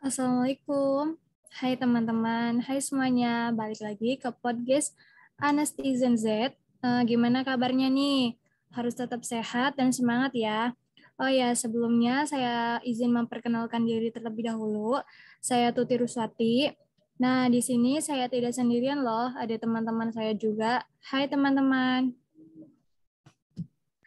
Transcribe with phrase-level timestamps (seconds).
[0.00, 1.20] Assalamualaikum.
[1.60, 3.52] Hai teman-teman, hai semuanya.
[3.52, 4.96] Balik lagi ke podcast
[5.36, 6.56] Anestizen Z.
[6.80, 8.32] Uh, gimana kabarnya nih?
[8.72, 10.72] Harus tetap sehat dan semangat ya.
[11.20, 15.04] Oh ya, sebelumnya saya izin memperkenalkan diri terlebih dahulu.
[15.36, 16.72] Saya Tuti Ruswati.
[17.20, 20.80] Nah, di sini saya tidak sendirian loh, ada teman-teman saya juga.
[21.12, 22.16] Hai teman-teman.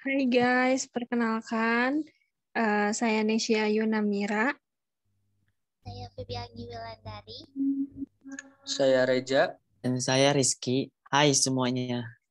[0.02, 2.02] Hai guys, perkenalkan
[2.58, 4.58] uh, saya Nesya Yunamira
[5.84, 7.40] saya Febiani Wilandari.
[8.64, 9.60] Saya Reja.
[9.84, 10.96] Dan saya Rizky.
[11.12, 12.24] Hai semuanya.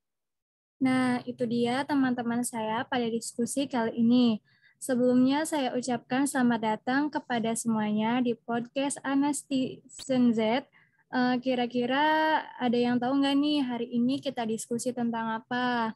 [0.80, 4.40] Nah, itu dia teman-teman saya pada diskusi kali ini.
[4.80, 10.64] Sebelumnya saya ucapkan selamat datang kepada semuanya di podcast Anastisen Z.
[11.12, 15.92] Eh, kira-kira ada yang tahu nggak nih hari ini kita diskusi tentang apa?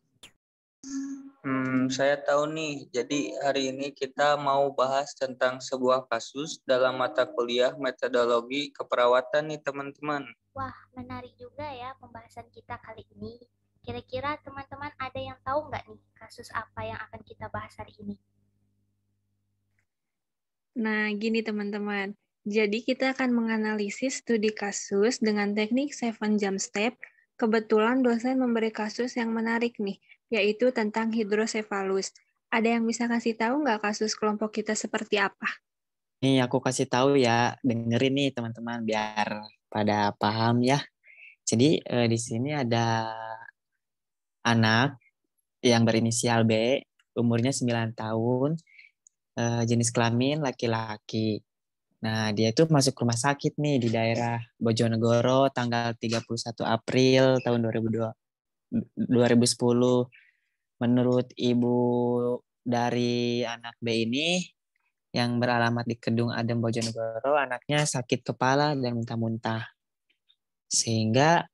[1.46, 2.90] Hmm, saya tahu nih.
[2.90, 9.62] Jadi hari ini kita mau bahas tentang sebuah kasus dalam mata kuliah metodologi keperawatan nih
[9.62, 10.26] teman-teman.
[10.58, 13.38] Wah, menarik juga ya pembahasan kita kali ini.
[13.86, 18.18] Kira-kira teman-teman ada yang tahu nggak nih kasus apa yang akan kita bahas hari ini?
[20.74, 22.18] Nah, gini teman-teman.
[22.42, 26.98] Jadi kita akan menganalisis studi kasus dengan teknik seven jump step.
[27.38, 30.00] Kebetulan dosen memberi kasus yang menarik nih,
[30.32, 32.14] yaitu tentang hidrosefalus.
[32.50, 35.48] Ada yang bisa kasih tahu nggak kasus kelompok kita seperti apa?
[36.22, 40.80] Nih aku kasih tahu ya, dengerin nih teman-teman biar pada paham ya.
[41.46, 43.12] Jadi eh, di sini ada
[44.46, 44.98] anak
[45.62, 46.82] yang berinisial B,
[47.18, 48.50] umurnya 9 tahun,
[49.38, 51.42] eh, jenis kelamin laki-laki.
[52.04, 58.12] Nah, dia itu masuk rumah sakit nih di daerah Bojonegoro tanggal 31 April tahun 2002,
[58.72, 61.78] 2010 menurut ibu
[62.66, 64.42] dari anak B ini
[65.14, 69.64] yang beralamat di Kedung Adem Bojonegoro anaknya sakit kepala dan muntah-muntah.
[70.68, 71.48] Sehingga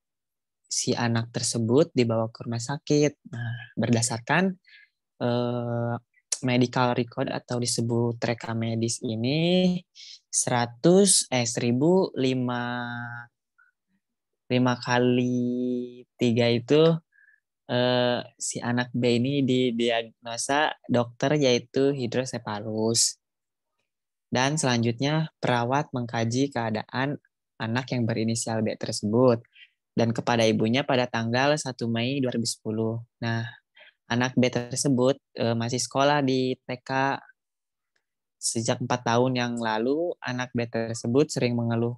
[0.67, 3.13] si anak tersebut dibawa ke rumah sakit.
[3.31, 4.51] Nah berdasarkan
[5.23, 5.95] eh,
[6.43, 9.79] medical record atau disebut rekam medis ini
[10.27, 12.19] 100 eh 1005
[14.53, 16.83] lima kali tiga itu
[17.73, 23.17] eh, si anak B ini didiagnosa dokter yaitu hidrosepalus.
[24.33, 27.21] Dan selanjutnya perawat mengkaji keadaan
[27.61, 29.45] anak yang berinisial B tersebut
[29.93, 33.05] dan kepada ibunya pada tanggal 1 Mei 2010.
[33.21, 33.45] Nah,
[34.09, 37.21] anak B tersebut eh, masih sekolah di TK
[38.41, 40.17] sejak empat tahun yang lalu.
[40.21, 41.97] Anak B tersebut sering mengeluh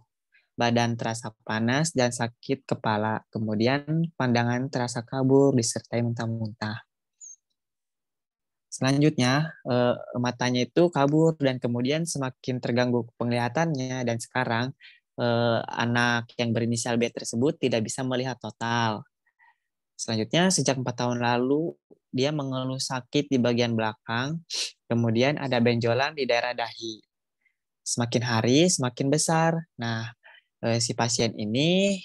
[0.54, 3.22] badan terasa panas dan sakit kepala.
[3.30, 6.86] Kemudian pandangan terasa kabur disertai muntah-muntah.
[8.74, 14.74] Selanjutnya, eh, matanya itu kabur dan kemudian semakin terganggu penglihatannya dan sekarang
[15.14, 19.06] eh, anak yang berinisial B tersebut tidak bisa melihat total.
[19.94, 21.70] Selanjutnya, sejak empat tahun lalu,
[22.10, 24.42] dia mengeluh sakit di bagian belakang,
[24.90, 26.98] kemudian ada benjolan di daerah dahi.
[27.86, 29.54] Semakin hari, semakin besar.
[29.78, 30.10] Nah,
[30.64, 32.00] Eh, si pasien ini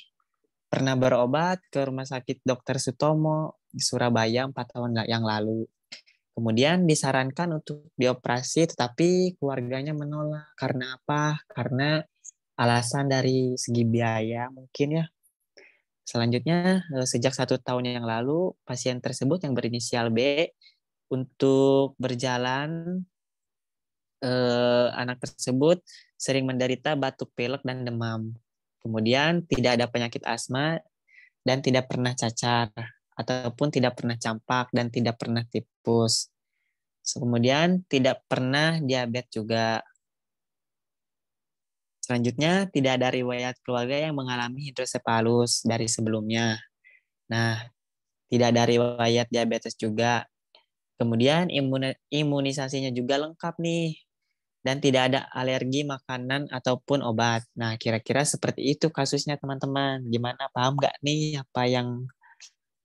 [0.68, 2.76] pernah berobat ke Rumah Sakit Dr.
[2.76, 5.64] Sutomo Surabaya empat tahun yang lalu.
[6.36, 10.52] Kemudian disarankan untuk dioperasi, tetapi keluarganya menolak.
[10.60, 11.40] Karena apa?
[11.48, 12.04] Karena
[12.60, 15.06] alasan dari segi biaya mungkin ya.
[16.04, 20.52] Selanjutnya, eh, sejak satu tahun yang lalu, pasien tersebut yang berinisial B
[21.08, 23.00] untuk berjalan
[24.20, 25.80] eh, anak tersebut
[26.20, 28.36] sering menderita batuk pilek dan demam.
[28.80, 30.80] Kemudian tidak ada penyakit asma
[31.44, 32.72] dan tidak pernah cacar
[33.20, 36.32] ataupun tidak pernah campak dan tidak pernah tipus.
[37.04, 39.84] Kemudian tidak pernah diabetes juga.
[42.00, 46.58] Selanjutnya, tidak ada riwayat keluarga yang mengalami hidrosepalus dari sebelumnya.
[47.30, 47.62] Nah,
[48.30, 50.26] tidak ada riwayat diabetes juga.
[50.98, 51.48] Kemudian
[52.10, 54.09] imunisasinya juga lengkap nih
[54.60, 57.48] dan tidak ada alergi makanan ataupun obat.
[57.56, 60.04] Nah, kira-kira seperti itu kasusnya teman-teman.
[60.12, 61.88] Gimana paham nggak nih apa yang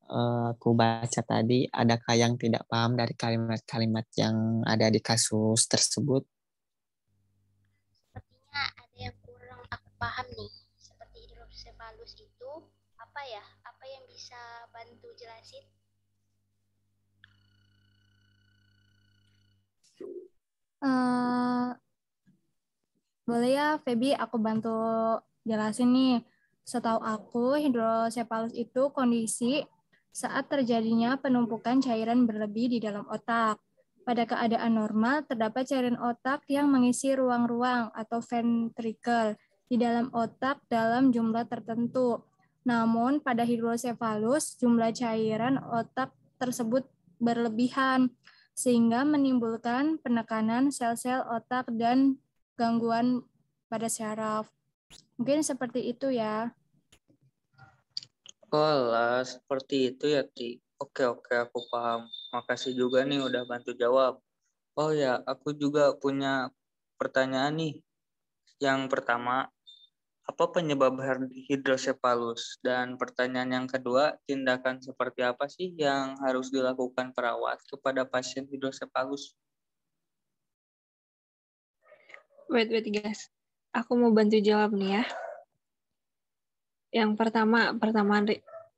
[0.06, 1.66] uh, aku baca tadi?
[1.66, 6.22] Adakah yang tidak paham dari kalimat-kalimat yang ada di kasus tersebut?
[8.06, 10.52] Sepertinya ada yang kurang aku paham nih.
[10.78, 12.50] Seperti hidrosefalus itu
[13.02, 13.44] apa ya?
[13.66, 14.38] Apa yang bisa
[14.70, 15.66] bantu jelasin?
[20.84, 21.13] Uh,
[23.34, 24.78] boleh ya, Feby, aku bantu
[25.42, 26.22] jelasin nih.
[26.62, 29.66] Setahu aku, hidrosepalus itu kondisi
[30.14, 33.58] saat terjadinya penumpukan cairan berlebih di dalam otak.
[34.06, 39.34] Pada keadaan normal, terdapat cairan otak yang mengisi ruang-ruang atau ventricle
[39.66, 42.22] di dalam otak dalam jumlah tertentu.
[42.62, 46.86] Namun, pada hidrosefalus, jumlah cairan otak tersebut
[47.18, 48.14] berlebihan,
[48.54, 52.22] sehingga menimbulkan penekanan sel-sel otak dan
[52.54, 53.26] gangguan
[53.66, 54.46] pada syaraf.
[55.18, 56.54] Mungkin seperti itu ya.
[58.54, 58.94] Oh
[59.26, 60.62] seperti itu ya, Ti.
[60.78, 62.06] Oke, oke, aku paham.
[62.30, 64.22] Makasih juga nih udah bantu jawab.
[64.78, 66.50] Oh ya, aku juga punya
[66.94, 67.74] pertanyaan nih.
[68.62, 69.50] Yang pertama,
[70.24, 70.98] apa penyebab
[71.50, 72.58] hidrosefalus?
[72.62, 79.34] Dan pertanyaan yang kedua, tindakan seperti apa sih yang harus dilakukan perawat kepada pasien hidrosefalus?
[82.54, 83.34] Wait, wait guys.
[83.74, 85.04] Aku mau bantu jawab nih ya.
[86.94, 88.22] Yang pertama, pertama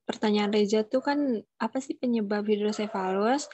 [0.08, 3.52] pertanyaan Reza tuh kan apa sih penyebab hidrosefalus?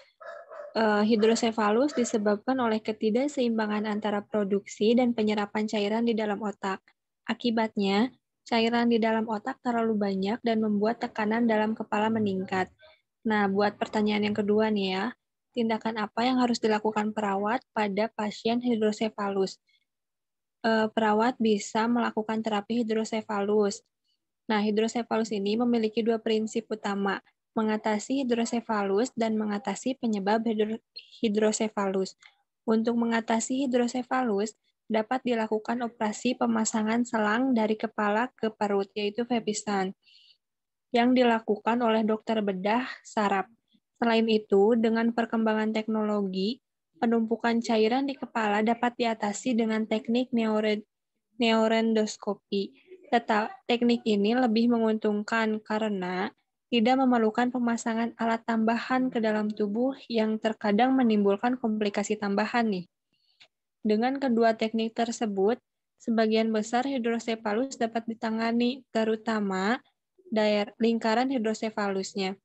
[0.79, 6.79] Uh, hidrosefalus disebabkan oleh ketidakseimbangan antara produksi dan penyerapan cairan di dalam otak
[7.27, 8.15] Akibatnya,
[8.47, 12.71] cairan di dalam otak terlalu banyak dan membuat tekanan dalam kepala meningkat.
[13.27, 15.05] Nah, buat pertanyaan yang kedua nih ya,
[15.51, 19.59] tindakan apa yang harus dilakukan perawat pada pasien hidrosefalus?
[20.62, 23.82] E, perawat bisa melakukan terapi hidrosefalus.
[24.47, 27.19] Nah, hidrosefalus ini memiliki dua prinsip utama,
[27.59, 30.47] mengatasi hidrosefalus dan mengatasi penyebab
[31.20, 32.14] hidrosefalus.
[32.62, 34.55] Untuk mengatasi hidrosefalus,
[34.87, 39.97] dapat dilakukan operasi pemasangan selang dari kepala ke perut, yaitu vepisan,
[40.93, 43.49] yang dilakukan oleh dokter bedah saraf.
[43.97, 46.61] Selain itu, dengan perkembangan teknologi,
[47.02, 50.31] penumpukan cairan di kepala dapat diatasi dengan teknik
[51.43, 52.70] neurendoskopi.
[53.10, 56.31] Tetap, teknik ini lebih menguntungkan karena
[56.70, 62.87] tidak memerlukan pemasangan alat tambahan ke dalam tubuh yang terkadang menimbulkan komplikasi tambahan nih.
[63.82, 65.58] Dengan kedua teknik tersebut,
[65.99, 69.82] sebagian besar hidrosefalus dapat ditangani, terutama
[70.32, 72.40] daerah lingkaran hidrosefalusnya.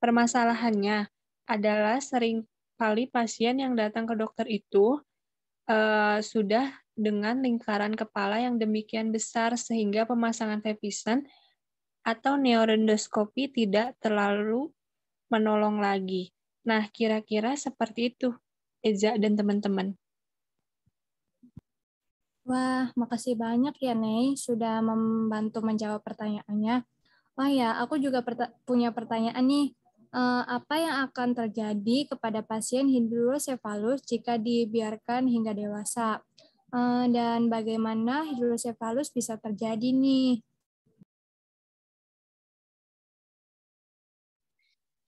[0.00, 1.10] Permasalahannya
[1.44, 2.48] adalah sering
[2.78, 5.02] kali pasien yang datang ke dokter itu
[5.66, 11.26] uh, sudah dengan lingkaran kepala yang demikian besar sehingga pemasangan vepisan
[12.06, 14.70] atau neurendoskopi tidak terlalu
[15.28, 16.32] menolong lagi.
[16.64, 18.32] Nah, kira-kira seperti itu,
[18.80, 19.98] Eza dan teman-teman.
[22.48, 26.80] Wah, makasih banyak ya, Nei, sudah membantu menjawab pertanyaannya.
[27.36, 28.24] Oh ya, aku juga
[28.64, 29.76] punya pertanyaan nih.
[30.08, 36.24] Uh, apa yang akan terjadi kepada pasien hidrosefalus jika dibiarkan hingga dewasa?
[36.72, 40.40] Uh, dan bagaimana hidrosefalus bisa terjadi nih?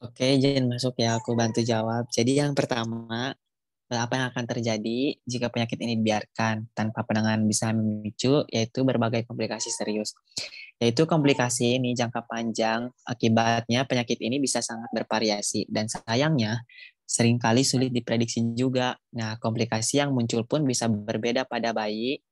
[0.00, 2.08] Oke, izin masuk ya, aku bantu jawab.
[2.08, 3.36] Jadi yang pertama,
[3.98, 9.74] apa yang akan terjadi jika penyakit ini dibiarkan tanpa penanganan bisa memicu yaitu berbagai komplikasi
[9.74, 10.14] serius.
[10.78, 16.62] Yaitu komplikasi ini jangka panjang, akibatnya penyakit ini bisa sangat bervariasi dan sayangnya
[17.04, 18.94] sering kali sulit diprediksi juga.
[19.12, 22.22] Nah, komplikasi yang muncul pun bisa berbeda pada bayi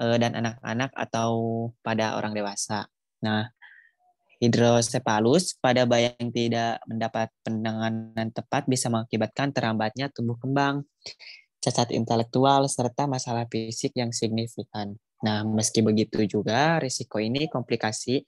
[0.00, 1.30] eh, dan anak-anak atau
[1.84, 2.88] pada orang dewasa.
[3.22, 3.53] Nah,
[4.44, 10.84] Hidrosepalus pada bayi yang tidak mendapat penanganan tepat bisa mengakibatkan terhambatnya tumbuh kembang,
[11.64, 15.00] cacat intelektual, serta masalah fisik yang signifikan.
[15.24, 18.20] Nah, meski begitu juga, risiko ini komplikasi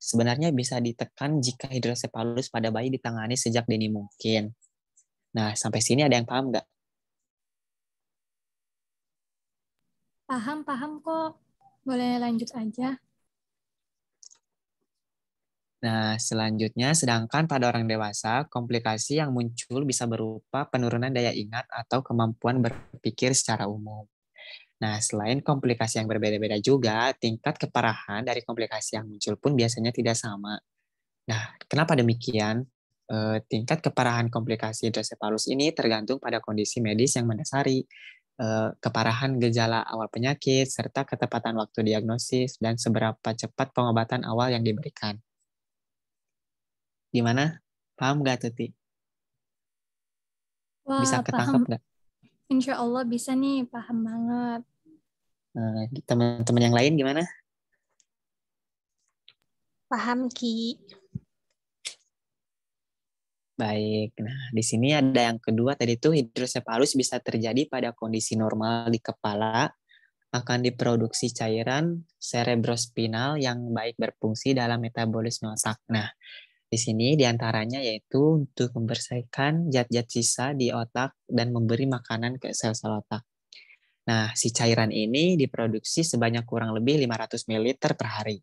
[0.00, 4.56] sebenarnya bisa ditekan jika hidrosepalus pada bayi ditangani sejak dini mungkin.
[5.36, 6.66] Nah, sampai sini ada yang paham nggak?
[10.24, 11.36] Paham, paham kok.
[11.84, 12.96] Boleh lanjut aja.
[15.80, 22.04] Nah, selanjutnya, sedangkan pada orang dewasa, komplikasi yang muncul bisa berupa penurunan daya ingat atau
[22.04, 24.04] kemampuan berpikir secara umum.
[24.80, 30.16] Nah, selain komplikasi yang berbeda-beda juga, tingkat keparahan dari komplikasi yang muncul pun biasanya tidak
[30.20, 30.60] sama.
[31.28, 32.64] Nah, kenapa demikian?
[33.08, 37.84] E, tingkat keparahan komplikasi hidrosepalus ini tergantung pada kondisi medis yang mendasari
[38.36, 38.46] e,
[38.80, 45.20] keparahan gejala awal penyakit, serta ketepatan waktu diagnosis, dan seberapa cepat pengobatan awal yang diberikan.
[47.10, 47.58] Gimana?
[47.98, 48.70] Paham gak Tuti?
[50.86, 51.82] Wah, bisa ketangkep nggak?
[52.50, 54.62] Insya Allah bisa nih, paham banget.
[55.54, 57.22] Nah, teman-teman yang lain gimana?
[59.90, 60.78] Paham Ki.
[63.58, 68.88] Baik, nah di sini ada yang kedua tadi itu hidrosepalus bisa terjadi pada kondisi normal
[68.88, 69.68] di kepala
[70.32, 75.76] akan diproduksi cairan cerebrospinal yang baik berfungsi dalam metabolisme otak.
[75.92, 76.08] Nah,
[76.70, 82.54] Di sini di antaranya yaitu untuk membersihkan zat-zat sisa di otak dan memberi makanan ke
[82.54, 83.26] sel-sel otak.
[84.06, 88.38] Nah, si cairan ini diproduksi sebanyak kurang lebih 500 ml per hari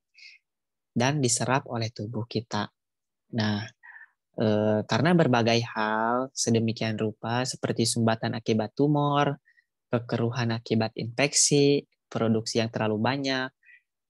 [0.91, 2.67] dan diserap oleh tubuh kita.
[3.39, 3.63] Nah,
[4.35, 9.39] eh, karena berbagai hal sedemikian rupa seperti sumbatan akibat tumor,
[9.87, 13.49] kekeruhan akibat infeksi, produksi yang terlalu banyak,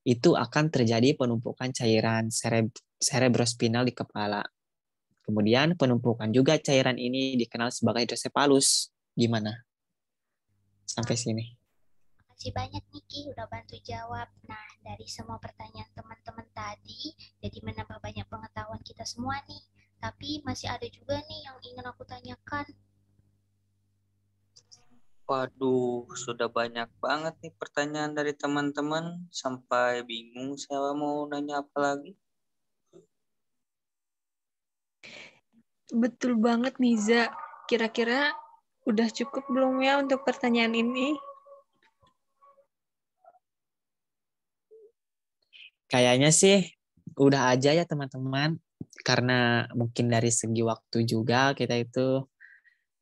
[0.10, 2.34] itu akan terjadi penumpukan cairan
[2.98, 4.42] cerebrospinal di kepala.
[5.28, 8.90] Kemudian penumpukan juga cairan ini dikenal sebagai hidrosepalus.
[9.12, 9.68] Gimana?
[10.88, 11.44] Sampai sini.
[12.16, 14.30] Makasih banyak Niki udah bantu jawab.
[14.48, 17.12] Nah, dari semua pertanyaan teman-teman tadi,
[17.44, 19.64] jadi menambah banyak pengetahuan kita semua nih.
[19.98, 22.70] Tapi masih ada juga nih yang ingin aku tanyakan.
[25.28, 29.28] Waduh, sudah banyak banget nih pertanyaan dari teman-teman.
[29.28, 32.16] Sampai bingung saya mau nanya apa lagi.
[35.94, 37.32] Betul banget Niza.
[37.68, 38.32] Kira-kira
[38.88, 41.16] udah cukup belum ya untuk pertanyaan ini?
[45.88, 46.68] Kayaknya sih
[47.16, 48.60] udah aja ya teman-teman.
[49.04, 52.28] Karena mungkin dari segi waktu juga kita itu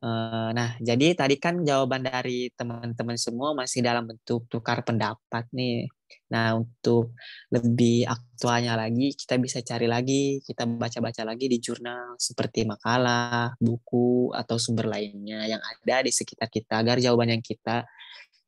[0.06, 5.90] Eh, nah, jadi tadi kan jawaban dari teman-teman semua masih dalam bentuk tukar pendapat nih.
[6.26, 7.14] Nah, untuk
[7.54, 14.34] lebih aktualnya lagi, kita bisa cari lagi, kita baca-baca lagi di jurnal seperti makalah, buku,
[14.34, 17.86] atau sumber lainnya yang ada di sekitar kita agar jawaban yang kita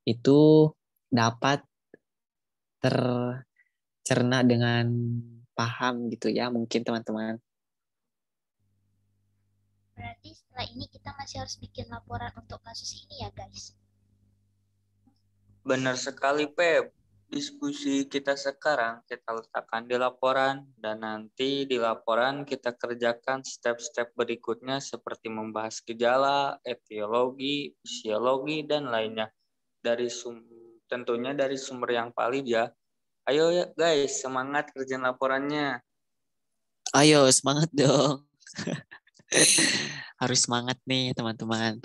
[0.02, 0.72] itu
[1.06, 1.62] dapat
[2.82, 4.90] tercerna dengan
[5.54, 7.38] paham gitu ya, mungkin teman-teman.
[9.98, 13.74] Berarti setelah ini kita masih harus bikin laporan untuk kasus ini ya guys.
[15.66, 16.97] Benar sekali Pep.
[17.28, 24.80] Diskusi kita sekarang kita letakkan di laporan dan nanti di laporan kita kerjakan step-step berikutnya
[24.80, 29.28] seperti membahas gejala, etiologi, fisiologi, dan lainnya.
[29.76, 30.40] Dari sum
[30.88, 32.64] tentunya dari sumber yang valid ya.
[33.28, 35.84] Ayo ya guys, semangat kerjaan laporannya.
[36.96, 38.24] Ayo, semangat dong.
[40.24, 41.76] Harus semangat nih teman-teman.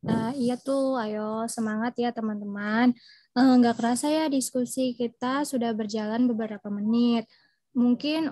[0.00, 2.96] Nah, iya tuh, ayo semangat ya teman-teman.
[3.36, 7.28] Eh, nggak kerasa ya diskusi kita sudah berjalan beberapa menit.
[7.76, 8.26] Mungkin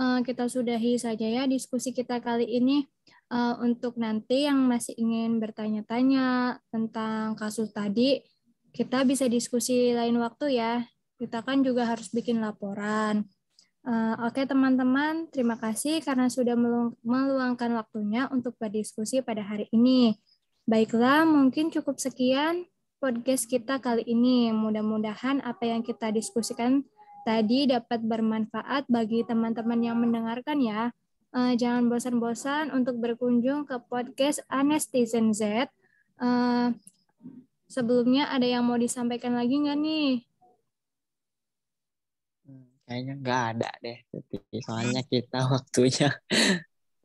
[0.00, 2.88] uh, kita sudahi saja ya diskusi kita kali ini.
[3.30, 8.26] Uh, untuk nanti yang masih ingin bertanya-tanya tentang kasus tadi,
[8.74, 10.82] kita bisa diskusi lain waktu ya.
[11.14, 13.28] Kita kan juga harus bikin laporan.
[14.24, 16.52] Oke teman-teman, terima kasih karena sudah
[17.00, 20.16] meluangkan waktunya untuk berdiskusi pada hari ini.
[20.70, 22.62] Baiklah, mungkin cukup sekian
[23.02, 24.54] podcast kita kali ini.
[24.54, 26.86] Mudah-mudahan apa yang kita diskusikan
[27.26, 30.94] tadi dapat bermanfaat bagi teman-teman yang mendengarkan ya.
[31.34, 35.66] Uh, jangan bosan-bosan untuk berkunjung ke podcast Anestizen Z.
[36.22, 36.70] Uh,
[37.66, 40.22] sebelumnya ada yang mau disampaikan lagi nggak nih?
[42.86, 43.98] Kayaknya nggak ada deh.
[44.62, 46.14] Soalnya kita waktunya.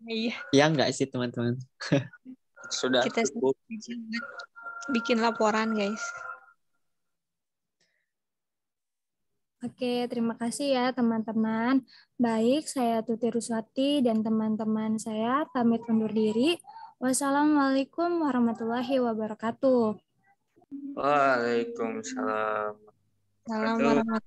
[0.06, 0.38] Iya.
[0.54, 1.58] Ya nggak sih teman-teman.
[2.70, 3.56] Sudah kita cukup.
[4.94, 6.02] bikin laporan guys.
[9.66, 11.82] Oke, terima kasih ya teman-teman.
[12.22, 16.62] Baik, saya Tuti Ruswati dan teman-teman saya pamit undur diri.
[17.02, 19.98] Wassalamualaikum warahmatullahi wabarakatuh.
[20.94, 22.78] Waalaikumsalam.
[23.50, 24.22] Salam warahmatullahi